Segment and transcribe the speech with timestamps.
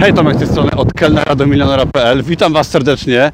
[0.00, 2.22] Hej, Tomek z tej strony od kelnera do milionera.pl.
[2.22, 3.32] Witam Was serdecznie.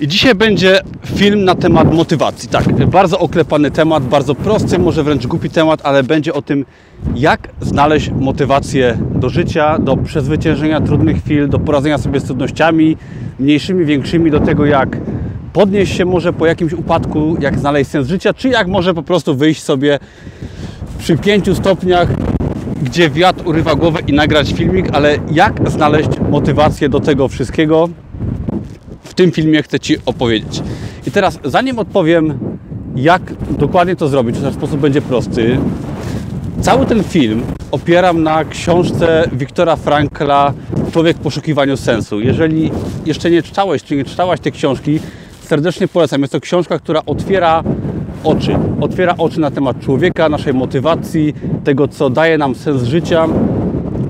[0.00, 2.48] I dzisiaj będzie film na temat motywacji.
[2.48, 6.64] Tak, bardzo oklepany temat, bardzo prosty, może wręcz głupi temat, ale będzie o tym,
[7.14, 12.96] jak znaleźć motywację do życia, do przezwyciężenia trudnych chwil, do poradzenia sobie z trudnościami,
[13.38, 14.98] mniejszymi, większymi, do tego, jak
[15.52, 19.36] podnieść się może po jakimś upadku, jak znaleźć sens życia, czy jak może po prostu
[19.36, 19.98] wyjść sobie
[20.98, 22.08] przy 5 stopniach
[22.82, 27.88] gdzie wiatr urywa głowę i nagrać filmik, ale jak znaleźć motywację do tego wszystkiego,
[29.02, 30.62] w tym filmie chcę Ci opowiedzieć.
[31.06, 32.38] I teraz, zanim odpowiem,
[32.96, 35.58] jak dokładnie to zrobić, w sposób będzie prosty,
[36.60, 40.52] cały ten film opieram na książce Wiktora Frankla
[40.92, 42.20] Człowiek w poszukiwaniu sensu.
[42.20, 42.70] Jeżeli
[43.06, 45.00] jeszcze nie czytałeś, czy nie czytałaś tej książki,
[45.42, 46.20] serdecznie polecam.
[46.20, 47.62] Jest to książka, która otwiera
[48.24, 48.58] oczy.
[48.80, 51.34] Otwiera oczy na temat człowieka, naszej motywacji,
[51.64, 53.26] tego, co daje nam sens życia,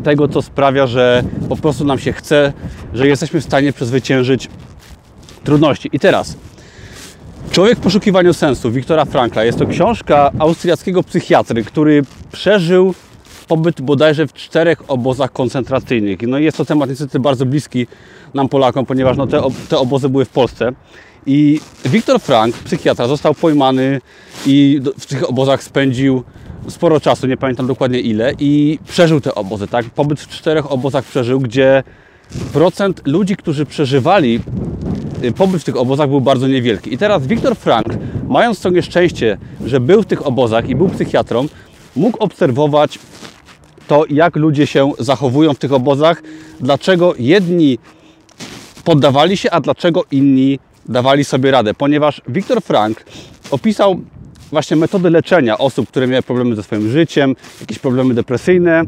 [0.04, 2.52] tego, co sprawia, że po prostu nam się chce,
[2.94, 4.48] że jesteśmy w stanie przezwyciężyć
[5.44, 5.90] trudności.
[5.92, 6.36] I teraz,
[7.50, 12.02] Człowiek w poszukiwaniu sensu Wiktora Frankla jest to książka austriackiego psychiatry, który
[12.32, 12.94] przeżył
[13.48, 16.18] pobyt bodajże w czterech obozach koncentracyjnych.
[16.22, 17.86] No jest to temat niestety bardzo bliski
[18.34, 20.72] nam Polakom, ponieważ no te, te obozy były w Polsce.
[21.26, 24.00] I Wiktor Frank, psychiatra, został pojmany
[24.46, 26.22] i w tych obozach spędził
[26.68, 29.84] sporo czasu, nie pamiętam dokładnie ile, i przeżył te obozy, tak?
[29.90, 31.82] Pobyt w czterech obozach przeżył, gdzie
[32.52, 34.40] procent ludzi, którzy przeżywali
[35.24, 36.94] y, pobyt w tych obozach był bardzo niewielki.
[36.94, 37.86] I teraz Wiktor Frank,
[38.28, 41.46] mając to nieszczęście, że był w tych obozach i był psychiatrą,
[41.96, 42.98] mógł obserwować
[43.88, 46.22] to, jak ludzie się zachowują w tych obozach,
[46.60, 47.78] dlaczego jedni
[48.84, 50.58] poddawali się, a dlaczego inni
[50.88, 53.04] dawali sobie radę, ponieważ Viktor Frank
[53.50, 54.00] opisał
[54.50, 58.82] właśnie metody leczenia osób, które miały problemy ze swoim życiem, jakieś problemy depresyjne,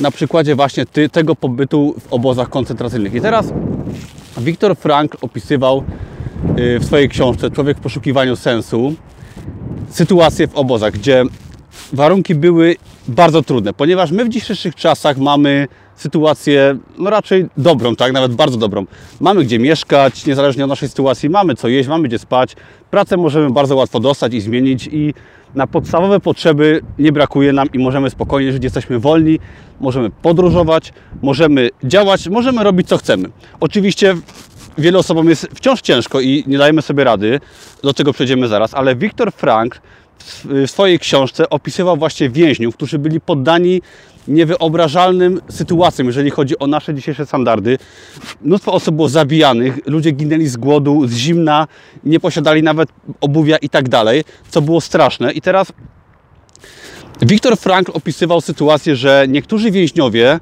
[0.00, 3.14] na przykładzie właśnie ty, tego pobytu w obozach koncentracyjnych.
[3.14, 3.52] I teraz
[4.38, 5.84] Viktor Frank opisywał
[6.58, 8.94] y, w swojej książce Człowiek w poszukiwaniu sensu
[9.90, 11.24] sytuację w obozach, gdzie
[11.92, 12.76] warunki były
[13.08, 15.68] bardzo trudne, ponieważ my w dzisiejszych czasach mamy
[16.02, 18.86] sytuację no raczej dobrą, tak, nawet bardzo dobrą.
[19.20, 22.56] Mamy gdzie mieszkać, niezależnie od naszej sytuacji, mamy co jeść, mamy gdzie spać.
[22.90, 25.14] Pracę możemy bardzo łatwo dostać i zmienić i
[25.54, 29.38] na podstawowe potrzeby nie brakuje nam i możemy spokojnie żyć, jesteśmy wolni,
[29.80, 30.92] możemy podróżować,
[31.22, 33.28] możemy działać, możemy robić co chcemy.
[33.60, 34.16] Oczywiście
[34.78, 37.40] wielu osobom jest wciąż ciężko i nie dajemy sobie rady,
[37.82, 39.80] do tego przejdziemy zaraz, ale Viktor Frank
[40.22, 43.82] w swojej książce opisywał właśnie więźniów, którzy byli poddani
[44.28, 47.78] niewyobrażalnym sytuacjom, jeżeli chodzi o nasze dzisiejsze standardy.
[48.42, 51.66] Mnóstwo osób było zabijanych, ludzie ginęli z głodu, z zimna,
[52.04, 52.88] nie posiadali nawet
[53.20, 55.32] obuwia i tak dalej, co było straszne.
[55.32, 55.72] I teraz
[57.22, 60.40] Viktor Frankl opisywał sytuację, że niektórzy więźniowie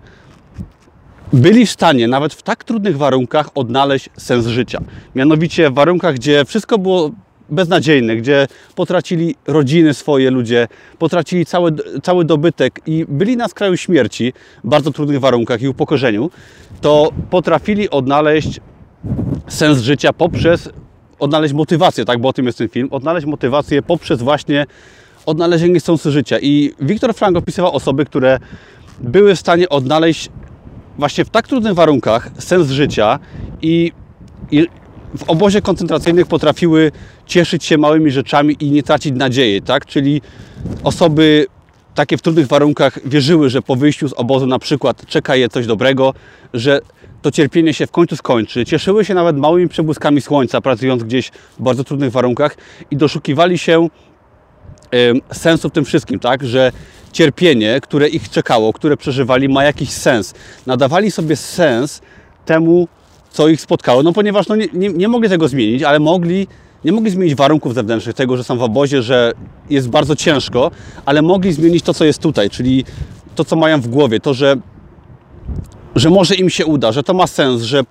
[1.32, 4.80] byli w stanie nawet w tak trudnych warunkach odnaleźć sens życia.
[5.14, 7.10] Mianowicie w warunkach, gdzie wszystko było
[7.50, 10.68] beznadziejne, gdzie potracili rodziny swoje ludzie,
[10.98, 11.72] potracili cały,
[12.02, 14.32] cały dobytek i byli na skraju śmierci
[14.64, 16.30] w bardzo trudnych warunkach i upokorzeniu,
[16.80, 18.60] to potrafili odnaleźć
[19.48, 20.68] sens życia poprzez
[21.18, 24.66] odnaleźć motywację, tak, bo o tym jest ten film, odnaleźć motywację poprzez właśnie
[25.26, 26.36] odnalezienie sensu życia.
[26.42, 28.38] I Viktor Frank opisywał osoby, które
[29.00, 30.28] były w stanie odnaleźć
[30.98, 33.18] właśnie w tak trudnych warunkach sens życia
[33.62, 33.92] i,
[34.50, 34.66] i
[35.18, 36.92] w obozie koncentracyjnych potrafiły
[37.30, 39.86] cieszyć się małymi rzeczami i nie tracić nadziei, tak?
[39.86, 40.22] Czyli
[40.84, 41.46] osoby
[41.94, 45.66] takie w trudnych warunkach wierzyły, że po wyjściu z obozu na przykład czeka je coś
[45.66, 46.14] dobrego,
[46.54, 46.80] że
[47.22, 48.64] to cierpienie się w końcu skończy.
[48.64, 52.56] Cieszyły się nawet małymi przebłyskami słońca, pracując gdzieś w bardzo trudnych warunkach
[52.90, 53.88] i doszukiwali się
[55.32, 56.44] sensu w tym wszystkim, tak?
[56.44, 56.72] Że
[57.12, 60.34] cierpienie, które ich czekało, które przeżywali, ma jakiś sens.
[60.66, 62.00] Nadawali sobie sens
[62.46, 62.88] temu,
[63.30, 66.46] co ich spotkało, no ponieważ no, nie, nie, nie mogli tego zmienić, ale mogli,
[66.84, 69.32] nie mogli zmienić warunków zewnętrznych, tego, że są w obozie, że
[69.70, 70.70] jest bardzo ciężko,
[71.04, 72.84] ale mogli zmienić to, co jest tutaj, czyli
[73.34, 74.56] to, co mają w głowie, to, że,
[75.96, 77.82] że może im się uda, że to ma sens, że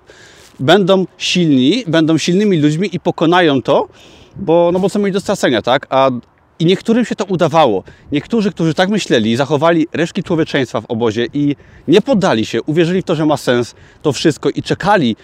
[0.60, 3.88] będą silni, będą silnymi ludźmi i pokonają to,
[4.36, 5.86] bo, no bo co mieli do stracenia, tak?
[5.90, 6.10] A
[6.60, 7.84] i niektórym się to udawało.
[8.12, 11.56] Niektórzy, którzy tak myśleli, zachowali resztki człowieczeństwa w obozie i
[11.88, 15.16] nie poddali się, uwierzyli w to, że ma sens to wszystko i czekali.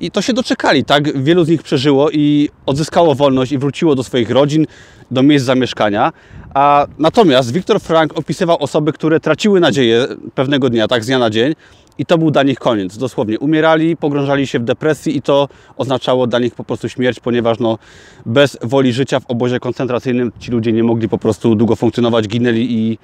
[0.00, 1.22] I to się doczekali, tak?
[1.22, 4.66] Wielu z nich przeżyło i odzyskało wolność i wróciło do swoich rodzin,
[5.10, 6.12] do miejsc zamieszkania.
[6.54, 11.30] A natomiast Viktor Frank opisywał osoby, które traciły nadzieję pewnego dnia, tak z dnia na
[11.30, 11.54] dzień,
[11.98, 12.96] i to był dla nich koniec.
[12.96, 17.58] Dosłownie umierali, pogrążali się w depresji i to oznaczało dla nich po prostu śmierć, ponieważ
[17.58, 17.78] no,
[18.26, 22.66] bez woli życia w obozie koncentracyjnym ci ludzie nie mogli po prostu długo funkcjonować, ginęli
[22.70, 22.98] i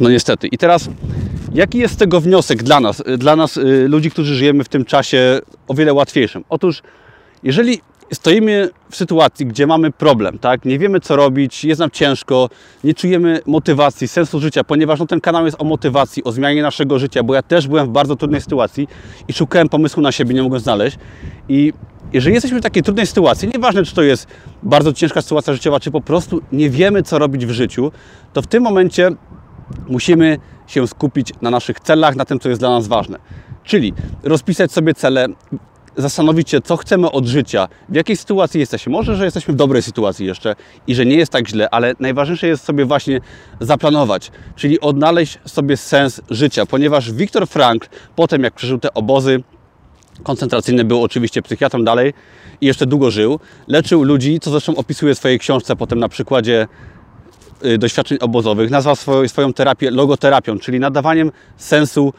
[0.00, 0.46] No niestety.
[0.46, 0.88] I teraz,
[1.54, 4.84] jaki jest z tego wniosek dla nas, dla nas, y, ludzi, którzy żyjemy w tym
[4.84, 6.44] czasie o wiele łatwiejszym?
[6.48, 6.82] Otóż,
[7.42, 7.80] jeżeli
[8.14, 10.64] stoimy w sytuacji, gdzie mamy problem, tak?
[10.64, 12.48] Nie wiemy co robić, jest nam ciężko,
[12.84, 16.98] nie czujemy motywacji, sensu życia, ponieważ no, ten kanał jest o motywacji, o zmianie naszego
[16.98, 18.88] życia, bo ja też byłem w bardzo trudnej sytuacji
[19.28, 20.98] i szukałem pomysłu na siebie, nie mogłem znaleźć.
[21.48, 21.72] I
[22.12, 24.26] jeżeli jesteśmy w takiej trudnej sytuacji, nieważne czy to jest
[24.62, 27.92] bardzo ciężka sytuacja życiowa, czy po prostu nie wiemy co robić w życiu,
[28.32, 29.10] to w tym momencie
[29.92, 33.18] musimy się skupić na naszych celach, na tym, co jest dla nas ważne.
[33.64, 33.92] Czyli
[34.22, 35.26] rozpisać sobie cele,
[35.96, 38.92] zastanowić się, co chcemy od życia, w jakiej sytuacji jesteśmy.
[38.92, 40.56] Może, że jesteśmy w dobrej sytuacji jeszcze
[40.86, 43.20] i że nie jest tak źle, ale najważniejsze jest sobie właśnie
[43.60, 49.42] zaplanować, czyli odnaleźć sobie sens życia, ponieważ Viktor Frankl, potem jak przeżył te obozy
[50.22, 52.14] koncentracyjne, był oczywiście psychiatrą dalej
[52.60, 56.68] i jeszcze długo żył, leczył ludzi, co zresztą opisuje w swojej książce potem na przykładzie
[57.78, 62.12] doświadczeń obozowych, nazwał swoją, swoją terapię logoterapią, czyli nadawaniem sensu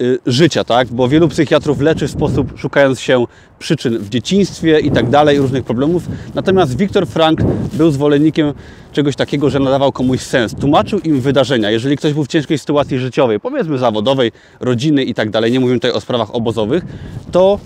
[0.00, 0.88] Y, życia, tak?
[0.88, 3.24] Bo wielu psychiatrów leczy w sposób szukając się
[3.58, 6.02] przyczyn w dzieciństwie i tak dalej, różnych problemów.
[6.34, 7.42] Natomiast Viktor Frank
[7.72, 8.54] był zwolennikiem
[8.92, 10.54] czegoś takiego, że nadawał komuś sens.
[10.54, 11.70] Tłumaczył im wydarzenia.
[11.70, 15.78] Jeżeli ktoś był w ciężkiej sytuacji życiowej, powiedzmy zawodowej, rodziny i tak dalej, nie mówimy
[15.78, 16.84] tutaj o sprawach obozowych,
[17.32, 17.58] to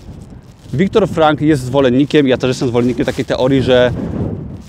[0.73, 3.91] Viktor Frank jest zwolennikiem, ja też jestem zwolennikiem takiej teorii, że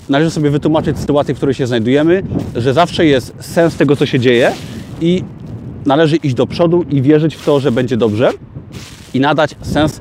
[0.09, 2.23] należy sobie wytłumaczyć sytuację, w której się znajdujemy,
[2.55, 4.51] że zawsze jest sens tego, co się dzieje
[5.01, 5.23] i
[5.85, 8.31] należy iść do przodu i wierzyć w to, że będzie dobrze
[9.13, 9.99] i nadać sens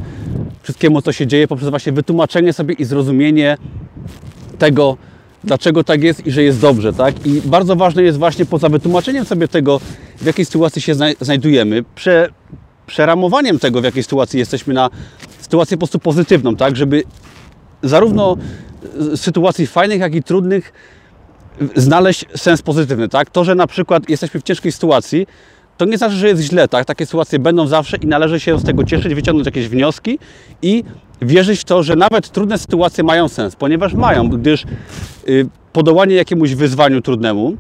[0.63, 3.57] wszystkiemu, co się dzieje poprzez właśnie wytłumaczenie sobie i zrozumienie
[4.59, 4.97] tego,
[5.45, 7.27] dlaczego tak jest i że jest dobrze, tak?
[7.27, 9.81] I bardzo ważne jest właśnie poza wytłumaczeniem sobie tego,
[10.17, 12.29] w jakiej sytuacji się znajdujemy, prze,
[12.87, 14.91] przeramowaniem tego, w jakiej sytuacji jesteśmy na
[15.41, 16.77] sytuację po prostu pozytywną, tak?
[16.77, 17.03] Żeby
[17.83, 18.37] zarówno
[19.17, 20.73] sytuacji fajnych, jak i trudnych
[21.77, 23.31] znaleźć sens pozytywny, tak?
[23.31, 25.27] To, że na przykład jesteśmy w ciężkiej sytuacji,
[25.77, 26.85] to nie znaczy, że jest źle, tak?
[26.85, 30.19] Takie sytuacje będą zawsze i należy się z tego cieszyć, wyciągnąć jakieś wnioski
[30.63, 30.85] i
[31.23, 34.65] wierzyć w to, że nawet trudne sytuacje mają sens, ponieważ mają, gdyż
[35.27, 37.57] yy, podołanie jakiemuś wyzwaniu trudnemu,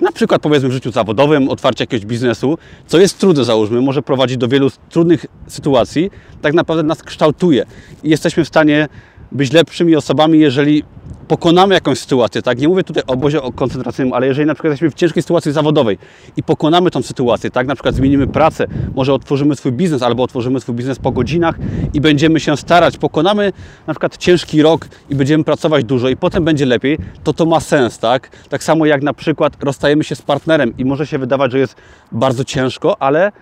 [0.00, 4.36] na przykład powiedzmy w życiu zawodowym, otwarcie jakiegoś biznesu, co jest trudne załóżmy, może prowadzić
[4.36, 6.10] do wielu trudnych sytuacji,
[6.42, 7.64] tak naprawdę nas kształtuje
[8.04, 8.88] i jesteśmy w stanie
[9.32, 10.82] być lepszymi osobami, jeżeli
[11.28, 12.58] pokonamy jakąś sytuację, tak?
[12.58, 15.98] Nie mówię tutaj o obozie koncentracyjnym, ale jeżeli na przykład jesteśmy w ciężkiej sytuacji zawodowej
[16.36, 17.66] i pokonamy tą sytuację, tak?
[17.66, 21.54] Na przykład zmienimy pracę, może otworzymy swój biznes albo otworzymy swój biznes po godzinach
[21.94, 23.52] i będziemy się starać, pokonamy
[23.86, 27.60] na przykład ciężki rok i będziemy pracować dużo i potem będzie lepiej, to to ma
[27.60, 28.30] sens, tak?
[28.48, 31.74] Tak samo jak na przykład rozstajemy się z partnerem i może się wydawać, że jest
[32.12, 33.32] bardzo ciężko, ale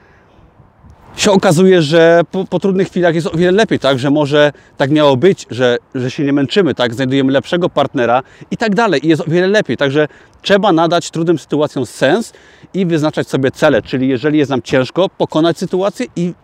[1.17, 3.99] się okazuje, że po, po, trudnych chwilach jest o wiele lepiej, tak?
[3.99, 6.95] Że może tak miało być, że, że się nie męczymy, tak?
[6.95, 9.07] Znajdujemy lepszego partnera i tak dalej.
[9.07, 9.77] I jest o wiele lepiej.
[9.77, 10.09] Także
[10.43, 12.33] trzeba nadać trudnym sytuacjom sens
[12.75, 13.83] i wyznaczać sobie cele.
[13.83, 16.35] Czyli jeżeli jest nam ciężko, pokonać sytuację i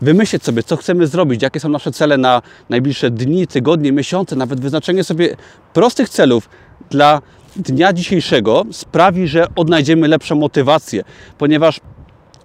[0.00, 4.60] wymyślić sobie, co chcemy zrobić, jakie są nasze cele na najbliższe dni, tygodnie, miesiące, nawet
[4.60, 5.36] wyznaczenie sobie
[5.72, 6.48] prostych celów
[6.90, 7.22] dla
[7.56, 11.04] dnia dzisiejszego sprawi, że odnajdziemy lepszą motywację,
[11.38, 11.80] ponieważ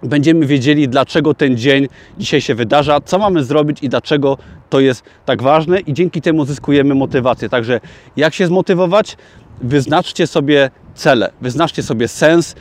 [0.02, 1.88] będziemy wiedzieli, dlaczego ten dzień
[2.18, 4.38] dzisiaj się wydarza, co mamy zrobić i dlaczego
[4.70, 7.48] to jest tak ważne i dzięki temu zyskujemy motywację.
[7.48, 7.80] Także
[8.16, 9.16] jak się zmotywować?
[9.60, 12.54] Wyznaczcie sobie cele, wyznaczcie sobie sens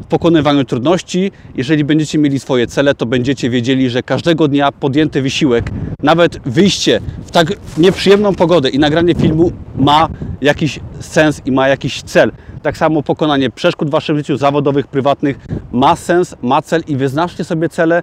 [0.00, 1.32] w pokonywaniu trudności.
[1.54, 5.70] Jeżeli będziecie mieli swoje cele, to będziecie wiedzieli, że każdego dnia podjęty wysiłek,
[6.02, 10.08] nawet wyjście w tak nieprzyjemną pogodę i nagranie filmu ma
[10.40, 12.32] jakiś sens i ma jakiś cel.
[12.62, 15.38] Tak samo pokonanie przeszkód w Waszym życiu zawodowych, prywatnych
[15.72, 18.02] ma sens, ma cel i wyznaczcie sobie cele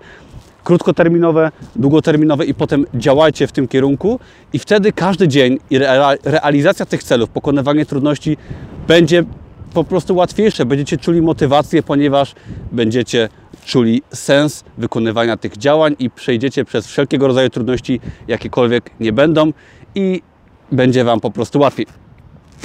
[0.63, 4.19] krótkoterminowe, długoterminowe i potem działajcie w tym kierunku
[4.53, 5.79] i wtedy każdy dzień i
[6.23, 8.37] realizacja tych celów, pokonywanie trudności
[8.87, 9.23] będzie
[9.73, 10.65] po prostu łatwiejsze.
[10.65, 12.35] Będziecie czuli motywację, ponieważ
[12.71, 13.29] będziecie
[13.65, 19.53] czuli sens wykonywania tych działań i przejdziecie przez wszelkiego rodzaju trudności, jakiekolwiek nie będą
[19.95, 20.21] i
[20.71, 22.06] będzie Wam po prostu łatwiej.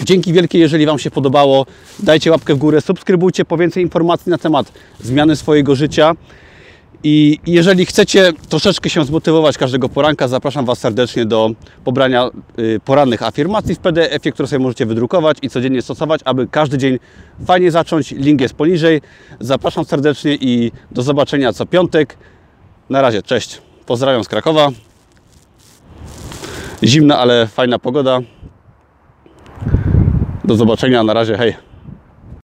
[0.04, 1.66] Dzięki wielkie, jeżeli Wam się podobało.
[1.98, 6.14] Dajcie łapkę w górę, subskrybujcie po więcej informacji na temat zmiany swojego życia.
[7.04, 11.50] I jeżeli chcecie troszeczkę się zmotywować każdego poranka, zapraszam Was serdecznie do
[11.84, 16.78] pobrania y, porannych afirmacji w PDF-ie, które sobie możecie wydrukować i codziennie stosować, aby każdy
[16.78, 16.98] dzień
[17.46, 18.10] fajnie zacząć.
[18.10, 19.00] Link jest poniżej.
[19.40, 22.16] Zapraszam serdecznie i do zobaczenia co piątek.
[22.90, 23.62] Na razie, cześć.
[23.86, 24.68] Pozdrawiam z Krakowa.
[26.84, 28.20] Zimna, ale fajna pogoda.
[30.44, 31.71] Do zobaczenia, na razie, hej.